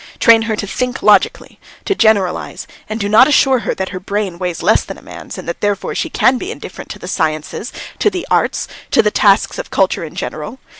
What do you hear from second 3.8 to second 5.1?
her brain weighs less than a